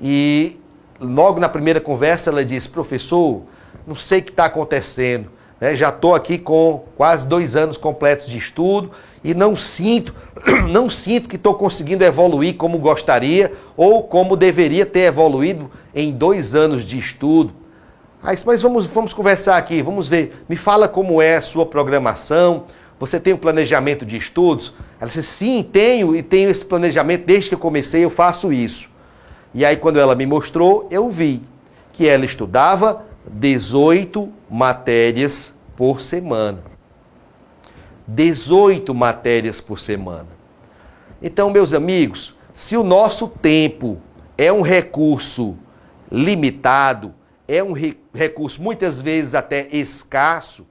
e 0.01 0.61
logo 1.01 1.41
na 1.41 1.49
primeira 1.49 1.81
conversa 1.81 2.31
ela 2.31 2.45
disse, 2.45 2.69
professor, 2.69 3.43
não 3.87 3.97
sei 3.97 4.21
o 4.21 4.23
que 4.23 4.31
está 4.31 4.45
acontecendo. 4.45 5.31
Né? 5.61 5.75
Já 5.77 5.89
estou 5.89 6.15
aqui 6.15 6.39
com 6.39 6.85
quase 6.97 7.27
dois 7.27 7.57
anos 7.57 7.77
completos 7.77 8.27
de 8.27 8.37
estudo 8.37 8.91
e 9.25 9.35
não 9.35 9.57
sinto, 9.57 10.15
não 10.71 10.91
sinto 10.91 11.29
que 11.29 11.37
estou 11.37 11.55
conseguindo 11.55 12.05
evoluir 12.05 12.57
como 12.57 12.79
gostaria 12.79 13.53
ou 13.77 14.03
como 14.03 14.37
deveria 14.37 14.85
ter 14.85 15.01
evoluído 15.01 15.71
em 15.95 16.11
dois 16.11 16.55
anos 16.55 16.85
de 16.85 16.99
estudo. 16.99 17.53
mas 18.23 18.63
vamos, 18.63 18.87
vamos 18.87 19.13
conversar 19.15 19.57
aqui, 19.57 19.83
vamos 19.83 20.09
ver. 20.09 20.45
Me 20.49 20.57
fala 20.57 20.89
como 20.89 21.23
é 21.23 21.37
a 21.37 21.43
sua 21.43 21.67
programação. 21.67 22.65
Você 22.99 23.19
tem 23.19 23.33
um 23.33 23.39
planejamento 23.39 24.07
de 24.07 24.17
estudos? 24.17 24.73
Ela 25.01 25.09
disse, 25.09 25.23
sim, 25.23 25.63
tenho 25.63 26.15
e 26.15 26.23
tenho 26.23 26.49
esse 26.51 26.65
planejamento 26.65 27.25
desde 27.27 27.49
que 27.49 27.55
eu 27.55 27.59
comecei, 27.59 28.05
eu 28.05 28.11
faço 28.11 28.53
isso. 28.53 28.89
E 29.55 29.65
aí, 29.65 29.77
quando 29.77 29.99
ela 29.99 30.15
me 30.15 30.25
mostrou, 30.25 30.87
eu 30.91 31.11
vi 31.11 31.43
que 31.93 32.09
ela 32.09 32.25
estudava 32.25 33.05
18 33.27 34.33
matérias 34.49 35.55
por 35.77 36.01
semana. 36.01 36.72
18 38.07 38.95
matérias 38.95 39.61
por 39.61 39.79
semana. 39.79 40.29
Então, 41.23 41.51
meus 41.51 41.73
amigos, 41.73 42.35
se 42.55 42.77
o 42.77 42.83
nosso 42.83 43.29
tempo 43.29 43.99
é 44.37 44.53
um 44.53 44.61
recurso 44.61 45.57
limitado, 46.11 47.15
é 47.47 47.63
um 47.63 47.73
re 47.73 47.99
recurso 48.15 48.63
muitas 48.63 49.01
vezes 49.01 49.35
até 49.35 49.69
escasso, 49.73 50.67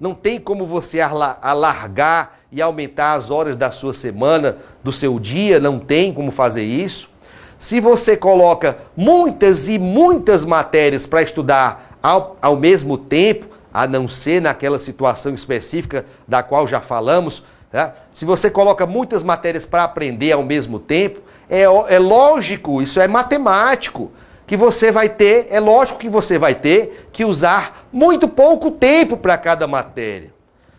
não 0.00 0.14
tem 0.14 0.40
como 0.40 0.64
você 0.64 0.98
alargar 1.00 2.38
e 2.50 2.62
aumentar 2.62 3.14
as 3.14 3.30
horas 3.30 3.56
da 3.56 3.70
sua 3.70 3.92
semana, 3.92 4.58
do 4.82 4.92
seu 4.92 5.18
dia, 5.18 5.60
não 5.60 5.78
tem 5.78 6.12
como 6.12 6.30
fazer 6.30 6.64
isso. 6.64 7.10
Se 7.58 7.80
você 7.80 8.16
coloca 8.16 8.78
muitas 8.96 9.68
e 9.68 9.78
muitas 9.78 10.44
matérias 10.44 11.06
para 11.06 11.22
estudar 11.22 11.98
ao, 12.02 12.36
ao 12.40 12.56
mesmo 12.56 12.96
tempo, 12.96 13.46
a 13.76 13.86
não 13.86 14.08
ser 14.08 14.40
naquela 14.40 14.78
situação 14.78 15.34
específica 15.34 16.06
da 16.26 16.42
qual 16.42 16.66
já 16.66 16.80
falamos. 16.80 17.44
Né? 17.70 17.92
Se 18.10 18.24
você 18.24 18.48
coloca 18.48 18.86
muitas 18.86 19.22
matérias 19.22 19.66
para 19.66 19.84
aprender 19.84 20.32
ao 20.32 20.42
mesmo 20.42 20.78
tempo, 20.78 21.20
é, 21.46 21.64
é 21.64 21.98
lógico, 21.98 22.80
isso 22.80 22.98
é 22.98 23.06
matemático, 23.06 24.10
que 24.46 24.56
você 24.56 24.90
vai 24.90 25.10
ter, 25.10 25.48
é 25.50 25.60
lógico 25.60 25.98
que 25.98 26.08
você 26.08 26.38
vai 26.38 26.54
ter 26.54 27.06
que 27.12 27.22
usar 27.22 27.86
muito 27.92 28.26
pouco 28.26 28.70
tempo 28.70 29.14
para 29.14 29.36
cada 29.36 29.66
matéria. 29.66 30.32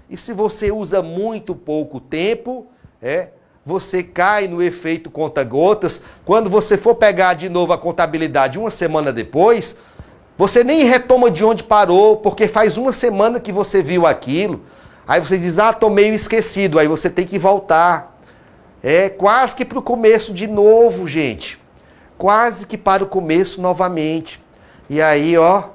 E 0.09 0.17
se 0.17 0.33
você 0.33 0.71
usa 0.71 0.99
muito 1.03 1.53
pouco 1.53 1.99
tempo, 1.99 2.65
é, 2.99 3.27
você 3.63 4.01
cai 4.01 4.47
no 4.47 4.59
efeito 4.59 5.11
conta-gotas. 5.11 6.01
Quando 6.25 6.49
você 6.49 6.75
for 6.75 6.95
pegar 6.95 7.35
de 7.35 7.47
novo 7.47 7.73
a 7.73 7.77
contabilidade 7.77 8.57
uma 8.57 8.71
semana 8.71 9.13
depois, 9.13 9.75
você 10.37 10.63
nem 10.63 10.83
retoma 10.83 11.31
de 11.31 11.43
onde 11.43 11.63
parou, 11.63 12.17
porque 12.17 12.47
faz 12.47 12.77
uma 12.77 12.93
semana 12.93 13.39
que 13.39 13.51
você 13.51 13.81
viu 13.81 14.05
aquilo. 14.05 14.61
Aí 15.07 15.19
você 15.19 15.37
diz, 15.37 15.57
ah, 15.57 15.73
tô 15.73 15.89
meio 15.89 16.13
esquecido. 16.13 16.77
Aí 16.77 16.87
você 16.87 17.09
tem 17.09 17.25
que 17.25 17.39
voltar. 17.39 18.19
É 18.83 19.09
quase 19.09 19.55
que 19.55 19.65
para 19.65 19.79
o 19.79 19.81
começo 19.81 20.33
de 20.33 20.45
novo, 20.45 21.07
gente. 21.07 21.59
Quase 22.17 22.67
que 22.67 22.77
para 22.77 23.03
o 23.03 23.07
começo 23.07 23.59
novamente. 23.59 24.39
E 24.87 25.01
aí, 25.01 25.35
ó, 25.37 25.69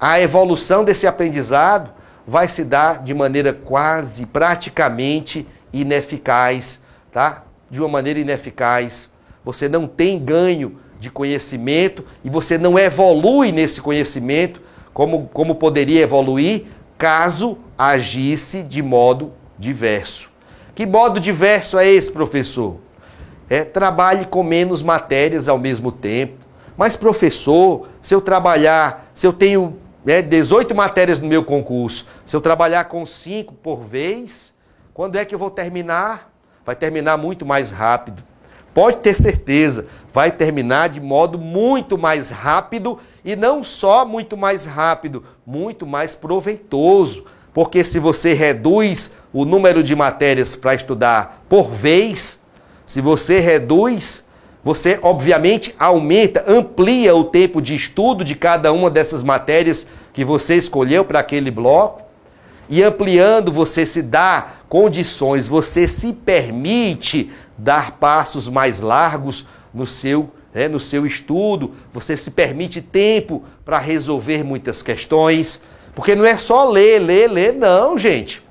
a 0.00 0.18
evolução 0.20 0.82
desse 0.82 1.06
aprendizado 1.06 1.90
vai 2.26 2.48
se 2.48 2.64
dar 2.64 3.02
de 3.02 3.12
maneira 3.12 3.52
quase, 3.52 4.24
praticamente 4.24 5.46
ineficaz, 5.72 6.80
tá? 7.12 7.44
De 7.70 7.78
uma 7.78 7.88
maneira 7.88 8.18
ineficaz. 8.18 9.10
Você 9.44 9.68
não 9.68 9.86
tem 9.86 10.18
ganho 10.18 10.78
de 10.98 11.10
conhecimento 11.10 12.04
e 12.24 12.30
você 12.30 12.56
não 12.56 12.78
evolui 12.78 13.52
nesse 13.52 13.80
conhecimento 13.80 14.60
como, 14.92 15.28
como 15.32 15.54
poderia 15.54 16.02
evoluir 16.02 16.66
caso 16.96 17.58
agisse 17.76 18.62
de 18.62 18.82
modo 18.82 19.32
diverso. 19.58 20.30
Que 20.74 20.86
modo 20.86 21.20
diverso 21.20 21.78
é 21.78 21.88
esse, 21.88 22.10
professor? 22.10 22.76
É 23.48 23.64
trabalhe 23.64 24.26
com 24.26 24.42
menos 24.42 24.82
matérias 24.82 25.48
ao 25.48 25.58
mesmo 25.58 25.92
tempo. 25.92 26.44
Mas, 26.76 26.96
professor, 26.96 27.88
se 28.02 28.14
eu 28.14 28.20
trabalhar, 28.20 29.10
se 29.14 29.26
eu 29.26 29.32
tenho 29.32 29.78
né, 30.04 30.20
18 30.20 30.74
matérias 30.74 31.20
no 31.20 31.28
meu 31.28 31.42
concurso, 31.42 32.06
se 32.24 32.36
eu 32.36 32.40
trabalhar 32.40 32.84
com 32.84 33.06
5 33.06 33.54
por 33.54 33.82
vez, 33.82 34.52
quando 34.92 35.16
é 35.16 35.24
que 35.24 35.34
eu 35.34 35.38
vou 35.38 35.50
terminar? 35.50 36.30
Vai 36.64 36.76
terminar 36.76 37.16
muito 37.16 37.46
mais 37.46 37.70
rápido. 37.70 38.22
Pode 38.76 38.98
ter 38.98 39.14
certeza, 39.14 39.86
vai 40.12 40.30
terminar 40.30 40.90
de 40.90 41.00
modo 41.00 41.38
muito 41.38 41.96
mais 41.96 42.28
rápido 42.28 42.98
e 43.24 43.34
não 43.34 43.64
só 43.64 44.04
muito 44.04 44.36
mais 44.36 44.66
rápido, 44.66 45.24
muito 45.46 45.86
mais 45.86 46.14
proveitoso. 46.14 47.24
Porque 47.54 47.82
se 47.82 47.98
você 47.98 48.34
reduz 48.34 49.10
o 49.32 49.46
número 49.46 49.82
de 49.82 49.96
matérias 49.96 50.54
para 50.54 50.74
estudar 50.74 51.42
por 51.48 51.70
vez, 51.70 52.38
se 52.84 53.00
você 53.00 53.40
reduz, 53.40 54.26
Você, 54.66 54.98
obviamente, 55.00 55.72
aumenta, 55.78 56.44
amplia 56.44 57.14
o 57.14 57.22
tempo 57.22 57.62
de 57.62 57.76
estudo 57.76 58.24
de 58.24 58.34
cada 58.34 58.72
uma 58.72 58.90
dessas 58.90 59.22
matérias 59.22 59.86
que 60.12 60.24
você 60.24 60.56
escolheu 60.56 61.04
para 61.04 61.20
aquele 61.20 61.52
bloco. 61.52 62.02
E 62.68 62.82
ampliando, 62.82 63.52
você 63.52 63.86
se 63.86 64.02
dá 64.02 64.54
condições, 64.68 65.46
você 65.46 65.86
se 65.86 66.12
permite 66.12 67.30
dar 67.56 67.92
passos 67.92 68.48
mais 68.48 68.80
largos 68.80 69.46
no 69.72 69.86
seu, 69.86 70.30
né, 70.52 70.68
no 70.68 70.80
seu 70.80 71.06
estudo, 71.06 71.74
você 71.92 72.16
se 72.16 72.30
permite 72.30 72.80
tempo 72.80 73.44
para 73.64 73.78
resolver 73.78 74.42
muitas 74.42 74.82
questões. 74.82 75.60
Porque 75.94 76.14
não 76.14 76.24
é 76.24 76.36
só 76.36 76.68
ler, 76.68 76.98
ler, 76.98 77.30
ler, 77.30 77.52
não, 77.54 77.96
gente. 77.96 78.42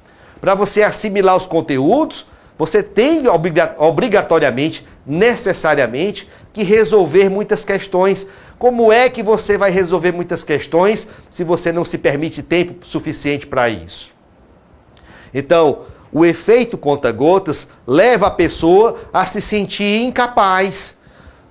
Para 0.42 0.56
você 0.56 0.84
assimilar 0.84 1.36
os 1.36 1.48
conteúdos, 1.48 2.26
você 2.58 2.82
tem 2.82 3.24
obrigatoriamente, 3.78 4.86
necessariamente, 5.06 6.28
que 6.54 6.64
resolver 6.64 7.30
muitas 7.30 7.66
questões. 7.66 8.28
Como 8.58 8.92
é 8.92 9.10
que 9.10 9.22
você 9.22 9.58
vai 9.58 9.70
resolver 9.70 10.12
muitas 10.12 10.44
questões 10.44 11.08
se 11.30 11.44
você 11.44 11.72
não 11.72 11.84
se 11.84 11.98
permite 11.98 12.42
tempo 12.42 12.86
suficiente 12.86 13.46
para 13.46 13.70
isso? 13.70 14.14
Então, 15.34 15.82
o 16.16 16.24
efeito 16.24 16.78
conta-gotas 16.78 17.68
leva 17.86 18.28
a 18.28 18.32
pessoa 18.32 18.96
a 19.12 19.26
se 19.26 19.42
sentir 19.42 20.02
incapaz. 20.02 20.98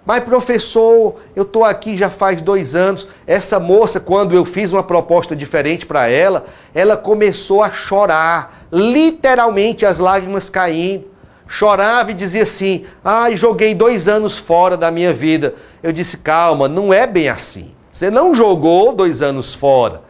Mas, 0.07 0.25
professor, 0.25 1.17
eu 1.37 1.43
estou 1.43 1.65
aqui 1.65 1.99
já 1.99 2.09
faz 2.09 2.41
dois 2.41 2.75
anos. 2.75 3.07
Essa 3.27 3.61
moça, 3.61 4.01
quando 4.01 4.35
eu 4.35 4.43
fiz 4.43 4.73
uma 4.73 4.83
proposta 4.83 5.37
diferente 5.37 5.85
para 5.85 6.09
ela, 6.09 6.47
ela 6.75 6.97
começou 6.97 7.63
a 7.63 7.71
chorar 7.71 8.67
literalmente 8.73 9.85
as 9.85 9.99
lágrimas 9.99 10.49
caindo. 10.49 11.09
Chorava 11.47 12.13
e 12.13 12.15
dizia 12.15 12.45
assim: 12.45 12.87
Ai, 13.05 13.35
ah, 13.35 13.37
joguei 13.37 13.75
dois 13.75 14.09
anos 14.09 14.39
fora 14.39 14.79
da 14.79 14.91
minha 14.91 15.13
vida. 15.13 15.57
Eu 15.83 15.93
disse: 15.93 16.17
Calma, 16.17 16.69
não 16.69 16.91
é 16.91 17.07
bem 17.07 17.29
assim. 17.29 17.75
Você 17.93 18.11
não 18.11 18.35
jogou 18.35 18.95
dois 18.95 19.21
anos 19.21 19.53
fora. 19.53 20.01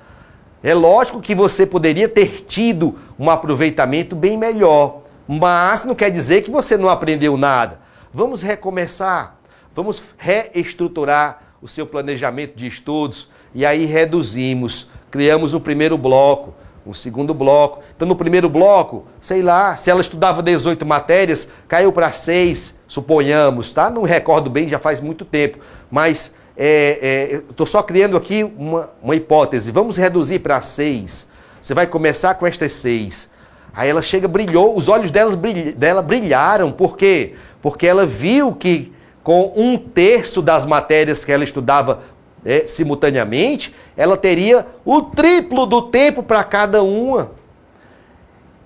É 0.65 0.73
lógico 0.73 1.21
que 1.21 1.35
você 1.35 1.67
poderia 1.67 2.09
ter 2.09 2.47
tido 2.49 2.99
um 3.19 3.29
aproveitamento 3.29 4.17
bem 4.17 4.39
melhor, 4.39 5.03
mas 5.29 5.85
não 5.85 5.95
quer 5.95 6.11
dizer 6.11 6.41
que 6.41 6.51
você 6.51 6.79
não 6.79 6.89
aprendeu 6.89 7.37
nada. 7.37 7.81
Vamos 8.11 8.41
recomeçar, 8.41 9.37
vamos 9.75 10.03
reestruturar 10.17 11.43
o 11.61 11.69
seu 11.69 11.87
planejamento 11.87 12.57
de 12.57 12.67
estudos 12.67 13.29
e 13.55 13.67
aí 13.67 13.85
reduzimos, 13.85 14.89
criamos 15.11 15.53
um 15.53 15.61
primeiro 15.61 15.99
bloco 15.99 16.55
um 16.87 16.93
segundo 16.93 17.33
bloco. 17.33 17.83
Então, 17.97 18.07
no 18.07 18.15
primeiro 18.15 18.49
bloco, 18.49 19.07
sei 19.21 19.43
lá, 19.43 19.77
se 19.77 19.91
ela 19.91 20.01
estudava 20.01 20.43
18 20.43 20.85
matérias, 20.85 21.49
caiu 21.67 21.91
para 21.91 22.13
6, 22.13 22.75
suponhamos, 22.87 23.73
tá? 23.73 23.89
Não 23.89 24.03
recordo 24.03 24.51
bem, 24.51 24.69
já 24.69 24.79
faz 24.79 25.01
muito 25.01 25.25
tempo. 25.25 25.59
Mas 25.91 26.33
estou 26.57 27.65
é, 27.65 27.65
é, 27.65 27.67
só 27.67 27.83
criando 27.83 28.17
aqui 28.17 28.45
uma, 28.45 28.91
uma 29.03 29.17
hipótese. 29.17 29.73
Vamos 29.73 29.97
reduzir 29.97 30.39
para 30.39 30.63
6. 30.63 31.27
Você 31.61 31.75
vai 31.75 31.87
começar 31.87 32.35
com 32.35 32.47
estas 32.47 32.73
6. 32.73 33.29
Aí 33.73 33.89
ela 33.89 34.03
chega, 34.03 34.29
brilhou, 34.29 34.77
os 34.77 34.89
olhos 34.89 35.11
delas, 35.11 35.37
dela 35.77 36.01
brilharam. 36.01 36.71
Por 36.71 36.97
quê? 36.97 37.35
Porque 37.61 37.87
ela 37.87 38.07
viu 38.07 38.53
que 38.53 38.93
com 39.23 39.53
um 39.57 39.77
terço 39.77 40.41
das 40.41 40.65
matérias 40.65 41.25
que 41.25 41.33
ela 41.33 41.43
estudava 41.43 42.03
é, 42.45 42.67
simultaneamente, 42.67 43.75
ela 43.97 44.17
teria 44.17 44.67
o 44.85 45.01
triplo 45.03 45.67
do 45.67 45.83
tempo 45.83 46.23
para 46.23 46.45
cada 46.45 46.83
uma. 46.83 47.33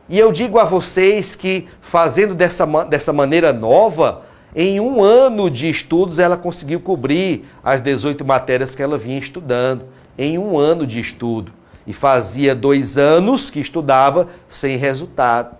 E 0.09 0.19
eu 0.19 0.33
digo 0.33 0.59
a 0.59 0.65
vocês 0.65 1.37
que, 1.37 1.69
fazendo 1.81 2.35
dessa, 2.35 2.67
dessa 2.85 3.12
maneira 3.12 3.53
nova, 3.53 4.23
em 4.55 4.81
um 4.81 5.03
ano 5.03 5.51
de 5.51 5.69
estudos 5.69 6.19
ela 6.19 6.37
conseguiu 6.37 6.81
cobrir 6.81 7.45
as 7.63 7.81
18 7.81 8.25
matérias 8.25 8.75
que 8.75 8.83
ela 8.83 8.99
vinha 8.99 9.19
estudando. 9.19 9.85
Em 10.17 10.37
um 10.39 10.59
ano 10.59 10.87
de 10.87 10.99
estudo. 10.99 11.53
E 11.87 11.93
fazia 11.93 12.55
dois 12.55 12.99
anos 12.99 13.51
que 13.51 13.61
estudava 13.61 14.29
sem 14.49 14.77
resultado. 14.77 15.57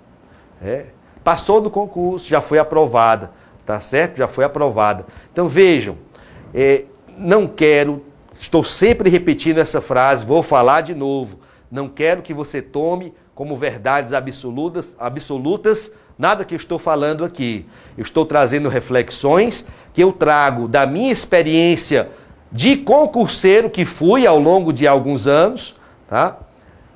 É. 0.61 0.87
Passou 1.22 1.61
no 1.61 1.70
concurso, 1.70 2.29
já 2.29 2.40
foi 2.40 2.59
aprovada. 2.59 3.31
Tá 3.64 3.81
certo? 3.81 4.16
Já 4.16 4.27
foi 4.27 4.44
aprovada. 4.44 5.07
Então 5.33 5.46
vejam, 5.46 5.96
é, 6.53 6.85
não 7.16 7.46
quero 7.46 8.03
Estou 8.40 8.62
sempre 8.62 9.11
repetindo 9.11 9.59
essa 9.59 9.81
frase, 9.81 10.24
vou 10.24 10.42
falar 10.42 10.83
de 10.83 10.94
novo. 10.94 11.40
Não 11.70 11.88
quero 11.88 12.22
que 12.22 12.33
você 12.33 12.62
tome 12.62 13.12
como 13.35 13.57
verdades 13.57 14.12
absolutas, 14.12 14.94
absolutas 14.98 15.92
nada 16.18 16.44
que 16.44 16.54
eu 16.54 16.59
estou 16.59 16.78
falando 16.78 17.24
aqui. 17.24 17.64
Eu 17.96 18.02
estou 18.02 18.26
trazendo 18.26 18.68
reflexões 18.68 19.64
que 19.92 20.02
eu 20.02 20.12
trago 20.12 20.66
da 20.66 20.85
minha 20.85 21.12
experiência 21.12 22.11
de 22.50 22.76
concurseiro 22.76 23.70
que 23.70 23.85
fui 23.85 24.26
ao 24.26 24.38
longo 24.38 24.72
de 24.72 24.87
alguns 24.87 25.26
anos, 25.26 25.76
tá? 26.09 26.37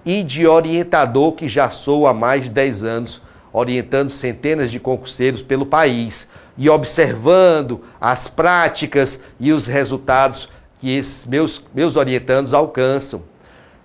E 0.04 0.22
de 0.22 0.46
orientador 0.46 1.32
que 1.32 1.48
já 1.48 1.70
sou 1.70 2.06
há 2.06 2.14
mais 2.14 2.44
de 2.44 2.50
10 2.50 2.82
anos, 2.82 3.22
orientando 3.52 4.10
centenas 4.10 4.70
de 4.70 4.80
concurseiros 4.80 5.42
pelo 5.42 5.66
país 5.66 6.28
e 6.56 6.68
observando 6.68 7.82
as 8.00 8.26
práticas 8.26 9.20
e 9.38 9.52
os 9.52 9.66
resultados 9.66 10.48
que 10.78 10.96
esses 10.96 11.26
meus, 11.26 11.62
meus 11.72 11.96
orientandos 11.96 12.52
alcançam. 12.52 13.22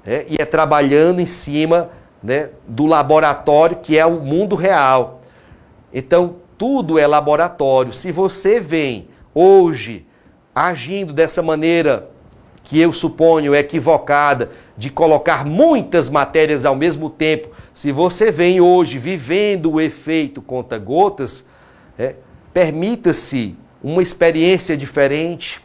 Né? 0.06 0.26
E 0.30 0.38
é 0.39 0.45
trabalhando 0.45 1.19
em 1.19 1.26
cima 1.26 1.89
né, 2.23 2.50
do 2.67 2.86
laboratório 2.86 3.78
que 3.78 3.97
é 3.97 4.06
o 4.06 4.19
mundo 4.19 4.56
real. 4.56 5.16
Então, 5.93 6.36
tudo 6.58 6.97
é 6.97 7.06
laboratório. 7.06 7.93
Se 7.93 8.12
você 8.12 8.60
vem 8.60 9.08
hoje 9.34 10.06
agindo 10.54 11.13
dessa 11.13 11.41
maneira 11.41 12.10
que 12.63 12.80
eu 12.80 12.91
suponho 12.91 13.56
equivocada, 13.56 14.52
de 14.76 14.89
colocar 14.89 15.45
muitas 15.45 16.10
matérias 16.10 16.65
ao 16.65 16.76
mesmo 16.76 17.10
tempo, 17.10 17.50
se 17.73 17.91
você 17.91 18.32
vem 18.32 18.60
hoje 18.60 18.97
vivendo 18.97 19.73
o 19.73 19.82
efeito 19.82 20.41
conta-gotas, 20.41 21.45
é, 21.97 22.15
permita-se 22.54 23.56
uma 23.82 24.02
experiência 24.02 24.76
diferente, 24.76 25.62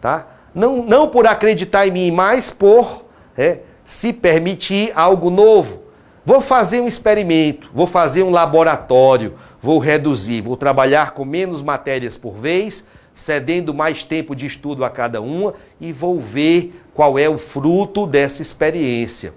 tá? 0.00 0.34
não, 0.54 0.82
não 0.82 1.08
por 1.08 1.26
acreditar 1.26 1.86
em 1.86 1.90
mim, 1.90 2.10
mas 2.10 2.48
por 2.48 3.04
é, 3.36 3.60
se 3.84 4.12
permitir 4.12 4.92
algo 4.94 5.28
novo. 5.28 5.82
Vou 6.24 6.40
fazer 6.40 6.80
um 6.80 6.86
experimento, 6.86 7.70
vou 7.74 7.86
fazer 7.86 8.22
um 8.22 8.30
laboratório, 8.30 9.34
vou 9.64 9.78
reduzir, 9.78 10.42
vou 10.42 10.58
trabalhar 10.58 11.12
com 11.12 11.24
menos 11.24 11.62
matérias 11.62 12.18
por 12.18 12.34
vez, 12.34 12.84
cedendo 13.14 13.72
mais 13.72 14.04
tempo 14.04 14.36
de 14.36 14.44
estudo 14.44 14.84
a 14.84 14.90
cada 14.90 15.22
uma 15.22 15.54
e 15.80 15.90
vou 15.90 16.20
ver 16.20 16.78
qual 16.92 17.18
é 17.18 17.30
o 17.30 17.38
fruto 17.38 18.06
dessa 18.06 18.42
experiência. 18.42 19.32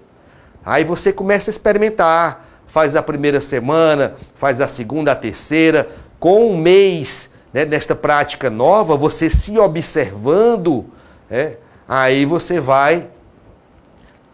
Aí 0.62 0.84
você 0.84 1.14
começa 1.14 1.48
a 1.48 1.52
experimentar, 1.52 2.46
faz 2.66 2.94
a 2.94 3.02
primeira 3.02 3.40
semana, 3.40 4.16
faz 4.34 4.60
a 4.60 4.68
segunda, 4.68 5.12
a 5.12 5.16
terceira, 5.16 5.88
com 6.20 6.50
um 6.50 6.58
mês 6.58 7.30
né, 7.50 7.64
nesta 7.64 7.94
prática 7.94 8.50
nova, 8.50 8.98
você 8.98 9.30
se 9.30 9.58
observando 9.58 10.84
é, 11.30 11.56
aí 11.88 12.26
você 12.26 12.60
vai 12.60 13.08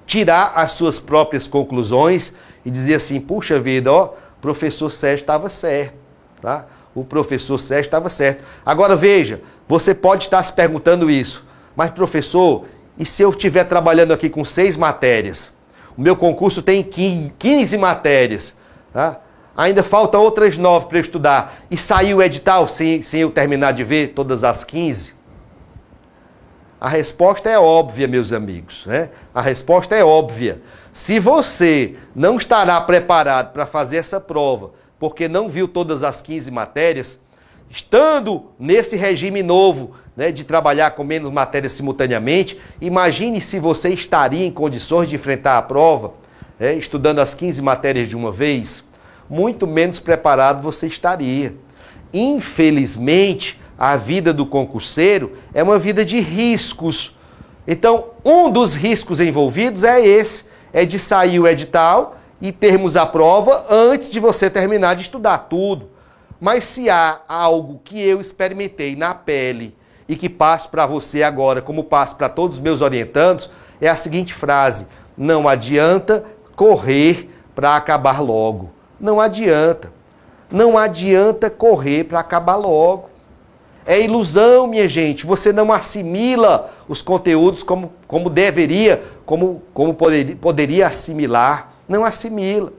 tirar 0.04 0.54
as 0.56 0.72
suas 0.72 0.98
próprias 0.98 1.46
conclusões 1.46 2.34
e 2.64 2.70
dizer 2.70 2.94
assim: 2.94 3.20
puxa 3.20 3.60
vida, 3.60 3.92
ó, 3.92 4.14
professor 4.44 4.90
Sérgio 4.90 5.22
estava 5.22 5.48
certo. 5.48 5.94
Tá? 6.42 6.66
O 6.94 7.02
professor 7.02 7.56
Sérgio 7.56 7.88
estava 7.88 8.10
certo. 8.10 8.44
Agora 8.64 8.94
veja, 8.94 9.40
você 9.66 9.94
pode 9.94 10.24
estar 10.24 10.42
se 10.42 10.52
perguntando 10.52 11.10
isso, 11.10 11.46
mas 11.74 11.90
professor, 11.90 12.66
e 12.98 13.06
se 13.06 13.22
eu 13.22 13.30
estiver 13.30 13.64
trabalhando 13.64 14.12
aqui 14.12 14.28
com 14.28 14.44
seis 14.44 14.76
matérias? 14.76 15.50
O 15.96 16.02
meu 16.02 16.14
concurso 16.14 16.60
tem 16.60 16.82
15 16.82 17.78
matérias. 17.78 18.54
Tá? 18.92 19.18
Ainda 19.56 19.82
faltam 19.82 20.20
outras 20.20 20.58
nove 20.58 20.88
para 20.88 20.98
eu 20.98 21.02
estudar. 21.02 21.64
E 21.70 21.78
saiu 21.78 22.18
o 22.18 22.22
edital 22.22 22.68
sem, 22.68 23.02
sem 23.02 23.20
eu 23.20 23.30
terminar 23.30 23.72
de 23.72 23.82
ver 23.82 24.08
todas 24.08 24.44
as 24.44 24.62
15? 24.62 25.14
A 26.78 26.88
resposta 26.90 27.48
é 27.48 27.58
óbvia, 27.58 28.06
meus 28.06 28.30
amigos. 28.30 28.84
Né? 28.84 29.08
A 29.34 29.40
resposta 29.40 29.96
é 29.96 30.04
óbvia. 30.04 30.60
Se 30.94 31.18
você 31.18 31.96
não 32.14 32.36
estará 32.36 32.80
preparado 32.80 33.52
para 33.52 33.66
fazer 33.66 33.96
essa 33.96 34.20
prova, 34.20 34.70
porque 34.96 35.26
não 35.26 35.48
viu 35.48 35.66
todas 35.66 36.04
as 36.04 36.20
15 36.20 36.52
matérias, 36.52 37.18
estando 37.68 38.44
nesse 38.60 38.96
regime 38.96 39.42
novo 39.42 39.96
né, 40.16 40.30
de 40.30 40.44
trabalhar 40.44 40.92
com 40.92 41.02
menos 41.02 41.32
matérias 41.32 41.72
simultaneamente, 41.72 42.60
imagine 42.80 43.40
se 43.40 43.58
você 43.58 43.88
estaria 43.88 44.46
em 44.46 44.52
condições 44.52 45.08
de 45.08 45.16
enfrentar 45.16 45.58
a 45.58 45.62
prova, 45.62 46.12
é, 46.60 46.74
estudando 46.74 47.18
as 47.18 47.34
15 47.34 47.60
matérias 47.60 48.08
de 48.08 48.14
uma 48.14 48.30
vez. 48.30 48.84
Muito 49.28 49.66
menos 49.66 49.98
preparado 49.98 50.62
você 50.62 50.86
estaria. 50.86 51.56
Infelizmente, 52.12 53.60
a 53.76 53.96
vida 53.96 54.32
do 54.32 54.46
concurseiro 54.46 55.32
é 55.52 55.60
uma 55.60 55.76
vida 55.76 56.04
de 56.04 56.20
riscos. 56.20 57.16
Então, 57.66 58.10
um 58.24 58.48
dos 58.48 58.74
riscos 58.74 59.18
envolvidos 59.18 59.82
é 59.82 60.00
esse: 60.00 60.53
é 60.74 60.84
de 60.84 60.98
sair 60.98 61.38
o 61.38 61.46
edital 61.46 62.16
e 62.40 62.50
termos 62.50 62.96
a 62.96 63.06
prova 63.06 63.64
antes 63.70 64.10
de 64.10 64.18
você 64.18 64.50
terminar 64.50 64.94
de 64.96 65.02
estudar 65.02 65.38
tudo. 65.38 65.88
Mas 66.40 66.64
se 66.64 66.90
há 66.90 67.20
algo 67.28 67.80
que 67.82 67.98
eu 68.02 68.20
experimentei 68.20 68.96
na 68.96 69.14
pele 69.14 69.74
e 70.08 70.16
que 70.16 70.28
passo 70.28 70.68
para 70.68 70.84
você 70.84 71.22
agora, 71.22 71.62
como 71.62 71.84
passo 71.84 72.16
para 72.16 72.28
todos 72.28 72.56
os 72.56 72.62
meus 72.62 72.82
orientandos, 72.82 73.48
é 73.80 73.88
a 73.88 73.96
seguinte 73.96 74.34
frase: 74.34 74.86
não 75.16 75.48
adianta 75.48 76.24
correr 76.56 77.30
para 77.54 77.76
acabar 77.76 78.20
logo. 78.20 78.72
Não 78.98 79.20
adianta. 79.20 79.92
Não 80.50 80.76
adianta 80.76 81.48
correr 81.48 82.04
para 82.04 82.20
acabar 82.20 82.56
logo. 82.56 83.10
É 83.86 84.00
ilusão, 84.00 84.66
minha 84.66 84.88
gente. 84.88 85.24
Você 85.24 85.52
não 85.52 85.72
assimila 85.72 86.73
os 86.88 87.02
conteúdos 87.02 87.62
como, 87.62 87.92
como 88.06 88.28
deveria, 88.28 89.02
como, 89.24 89.62
como 89.72 89.94
poderia, 89.94 90.36
poderia 90.36 90.86
assimilar. 90.86 91.72
Não 91.88 92.04
assimila. 92.04 92.72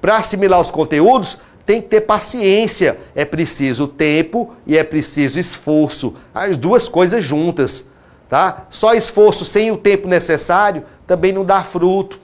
Para 0.00 0.16
assimilar 0.16 0.60
os 0.60 0.70
conteúdos, 0.70 1.38
tem 1.64 1.80
que 1.80 1.88
ter 1.88 2.02
paciência. 2.02 2.98
É 3.14 3.24
preciso 3.24 3.86
tempo 3.86 4.54
e 4.66 4.76
é 4.76 4.84
preciso 4.84 5.38
esforço. 5.38 6.14
As 6.34 6.56
duas 6.56 6.88
coisas 6.88 7.24
juntas. 7.24 7.86
Tá? 8.28 8.66
Só 8.70 8.94
esforço 8.94 9.44
sem 9.44 9.70
o 9.70 9.76
tempo 9.76 10.06
necessário 10.06 10.84
também 11.06 11.32
não 11.32 11.44
dá 11.44 11.64
fruto. 11.64 12.20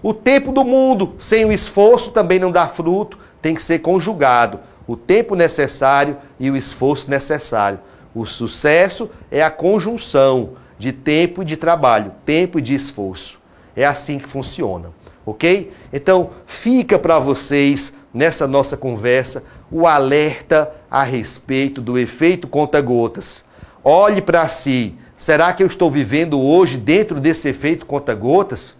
O 0.00 0.14
tempo 0.14 0.52
do 0.52 0.64
mundo 0.64 1.14
sem 1.18 1.44
o 1.44 1.50
esforço 1.50 2.12
também 2.12 2.38
não 2.38 2.52
dá 2.52 2.68
fruto. 2.68 3.18
Tem 3.42 3.54
que 3.54 3.62
ser 3.62 3.80
conjugado 3.80 4.60
o 4.88 4.96
tempo 4.96 5.34
necessário 5.34 6.16
e 6.40 6.50
o 6.50 6.56
esforço 6.56 7.10
necessário. 7.10 7.78
O 8.14 8.24
sucesso 8.24 9.10
é 9.30 9.42
a 9.42 9.50
conjunção 9.50 10.54
de 10.78 10.92
tempo 10.92 11.42
e 11.42 11.44
de 11.44 11.56
trabalho, 11.56 12.12
tempo 12.24 12.58
e 12.58 12.62
de 12.62 12.74
esforço. 12.74 13.38
É 13.74 13.84
assim 13.84 14.18
que 14.18 14.28
funciona, 14.28 14.92
ok? 15.26 15.72
Então, 15.92 16.30
fica 16.46 16.98
para 16.98 17.18
vocês 17.18 17.92
nessa 18.12 18.46
nossa 18.46 18.76
conversa 18.76 19.42
o 19.70 19.86
alerta 19.86 20.72
a 20.90 21.02
respeito 21.02 21.80
do 21.80 21.98
efeito 21.98 22.48
conta-gotas. 22.48 23.44
Olhe 23.84 24.22
para 24.22 24.46
si. 24.48 24.94
Será 25.16 25.52
que 25.52 25.62
eu 25.62 25.66
estou 25.66 25.90
vivendo 25.90 26.40
hoje 26.40 26.76
dentro 26.76 27.20
desse 27.20 27.48
efeito 27.48 27.84
conta-gotas? 27.84 28.76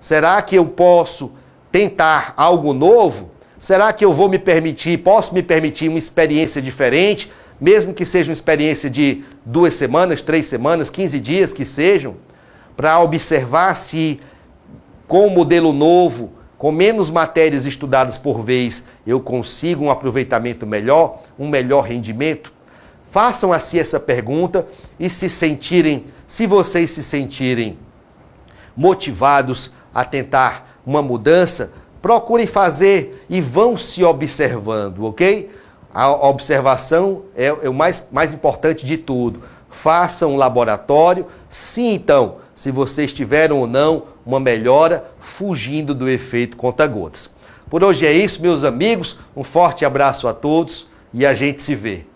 Será 0.00 0.40
que 0.42 0.56
eu 0.56 0.66
posso 0.66 1.32
tentar 1.72 2.34
algo 2.36 2.72
novo? 2.72 3.30
Será 3.58 3.92
que 3.92 4.04
eu 4.04 4.12
vou 4.12 4.28
me 4.28 4.38
permitir, 4.38 4.98
posso 4.98 5.34
me 5.34 5.42
permitir 5.42 5.88
uma 5.88 5.98
experiência 5.98 6.62
diferente, 6.62 7.30
mesmo 7.60 7.92
que 7.92 8.06
seja 8.06 8.30
uma 8.30 8.34
experiência 8.34 8.88
de 8.88 9.22
duas 9.44 9.74
semanas, 9.74 10.22
três 10.22 10.46
semanas, 10.46 10.88
15 10.88 11.20
dias 11.20 11.52
que 11.52 11.64
sejam, 11.64 12.16
para 12.76 12.98
observar 13.00 13.74
se 13.74 14.20
com 15.06 15.26
o 15.26 15.30
modelo 15.30 15.72
novo, 15.72 16.32
com 16.56 16.70
menos 16.70 17.10
matérias 17.10 17.66
estudadas 17.66 18.16
por 18.16 18.42
vez, 18.42 18.84
eu 19.06 19.20
consigo 19.20 19.84
um 19.84 19.90
aproveitamento 19.90 20.66
melhor, 20.66 21.22
um 21.38 21.48
melhor 21.48 21.82
rendimento? 21.82 22.52
Façam 23.10 23.52
assim 23.52 23.78
essa 23.78 23.98
pergunta 23.98 24.66
e 24.98 25.10
se 25.10 25.28
sentirem, 25.28 26.06
se 26.28 26.46
vocês 26.46 26.92
se 26.92 27.02
sentirem 27.02 27.76
motivados 28.76 29.72
a 29.92 30.04
tentar 30.04 30.80
uma 30.86 31.02
mudança, 31.02 31.72
procurem 32.00 32.46
fazer 32.46 33.24
e 33.28 33.40
vão 33.40 33.76
se 33.76 34.04
observando, 34.04 35.04
ok? 35.04 35.50
A 35.92 36.10
observação 36.28 37.22
é, 37.36 37.46
é, 37.46 37.68
o 37.68 37.74
mais, 37.74 38.04
mais 38.10 38.32
importante 38.32 38.86
de 38.86 38.96
tudo. 38.96 39.42
Façam 39.68 40.32
um 40.32 40.36
laboratório, 40.36 41.26
sintam 41.48 42.36
se 42.54 42.70
vocês 42.70 43.12
tiveram 43.12 43.58
ou 43.58 43.66
não 43.66 44.04
uma 44.24 44.38
melhora 44.38 45.04
fugindo 45.18 45.94
do 45.94 46.08
efeito 46.08 46.56
conta-gotas. 46.56 47.30
Por 47.68 47.82
hoje 47.82 48.06
é 48.06 48.12
isso, 48.12 48.42
meus 48.42 48.64
amigos. 48.64 49.18
Um 49.36 49.44
forte 49.44 49.84
abraço 49.84 50.28
a 50.28 50.34
todos 50.34 50.86
e 51.12 51.24
a 51.24 51.34
gente 51.34 51.62
se 51.62 51.74
vê. 51.74 52.09